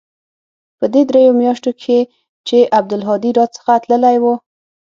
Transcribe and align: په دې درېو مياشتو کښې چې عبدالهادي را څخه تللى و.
په 0.77 0.85
دې 0.93 1.01
درېو 1.09 1.31
مياشتو 1.41 1.71
کښې 1.79 1.99
چې 2.47 2.57
عبدالهادي 2.77 3.31
را 3.37 3.45
څخه 3.55 3.73
تللى 3.83 4.15
و. 4.23 4.25